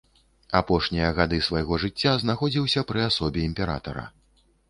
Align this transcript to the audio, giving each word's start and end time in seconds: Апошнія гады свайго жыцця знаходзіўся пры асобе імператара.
Апошнія 0.59 1.09
гады 1.19 1.37
свайго 1.49 1.77
жыцця 1.83 2.15
знаходзіўся 2.23 2.85
пры 2.93 3.01
асобе 3.09 3.45
імператара. 3.51 4.09